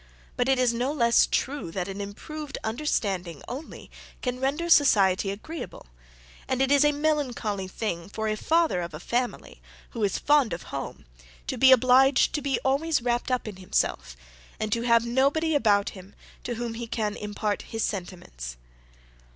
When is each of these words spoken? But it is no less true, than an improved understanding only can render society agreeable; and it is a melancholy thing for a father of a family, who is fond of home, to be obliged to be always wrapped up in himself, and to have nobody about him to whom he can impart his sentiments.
But 0.35 0.49
it 0.49 0.57
is 0.57 0.73
no 0.73 0.91
less 0.91 1.27
true, 1.29 1.69
than 1.69 1.87
an 1.87 2.01
improved 2.01 2.57
understanding 2.63 3.43
only 3.47 3.91
can 4.23 4.39
render 4.39 4.67
society 4.67 5.29
agreeable; 5.29 5.85
and 6.47 6.59
it 6.59 6.71
is 6.71 6.83
a 6.83 6.91
melancholy 6.91 7.67
thing 7.67 8.09
for 8.09 8.27
a 8.27 8.35
father 8.35 8.81
of 8.81 8.95
a 8.95 8.99
family, 8.99 9.61
who 9.91 10.03
is 10.03 10.17
fond 10.17 10.53
of 10.53 10.63
home, 10.73 11.05
to 11.45 11.55
be 11.55 11.71
obliged 11.71 12.33
to 12.33 12.41
be 12.41 12.57
always 12.65 13.03
wrapped 13.03 13.29
up 13.29 13.47
in 13.47 13.57
himself, 13.57 14.17
and 14.59 14.73
to 14.73 14.81
have 14.81 15.05
nobody 15.05 15.53
about 15.53 15.89
him 15.91 16.15
to 16.45 16.55
whom 16.55 16.73
he 16.73 16.87
can 16.87 17.15
impart 17.15 17.61
his 17.61 17.83
sentiments. 17.83 18.57